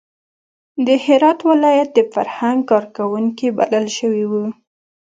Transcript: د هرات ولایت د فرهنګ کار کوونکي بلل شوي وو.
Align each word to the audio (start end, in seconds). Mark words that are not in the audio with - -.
د 0.85 0.87
هرات 1.05 1.39
ولایت 1.51 1.89
د 1.93 1.99
فرهنګ 2.13 2.59
کار 2.69 2.85
کوونکي 2.97 3.47
بلل 3.57 3.85
شوي 3.97 4.25
وو. 4.31 4.45